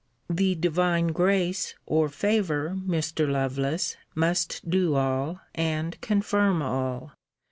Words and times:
The 0.31 0.55
divine 0.55 1.09
grace, 1.09 1.75
or 1.85 2.09
favour, 2.09 2.75
Mr. 2.87 3.29
Lovelace, 3.29 3.97
must 4.15 4.67
do 4.67 4.95
all, 4.95 5.39
and 5.53 6.01
confirm 6.01 6.63
all. 6.63 7.11